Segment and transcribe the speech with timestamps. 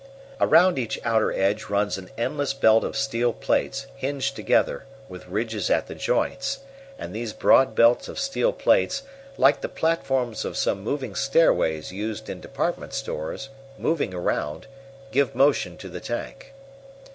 [0.39, 5.69] Around each outer edge runs an endless belt of steel plates, hinged together, with ridges
[5.69, 6.61] at the joints,
[6.97, 9.03] and these broad belts of steel plates,
[9.37, 14.65] like the platforms of some moving stairways used in department stores, moving around,
[15.11, 16.55] give motion to the tank.